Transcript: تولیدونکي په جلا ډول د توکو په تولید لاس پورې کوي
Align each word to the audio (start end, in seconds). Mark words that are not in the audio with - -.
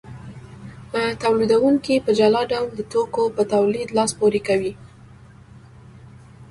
تولیدونکي 1.23 1.95
په 2.05 2.11
جلا 2.19 2.41
ډول 2.51 2.69
د 2.75 2.81
توکو 2.91 3.23
په 3.35 3.43
تولید 3.53 3.87
لاس 3.97 4.11
پورې 4.19 4.39
کوي 4.47 4.73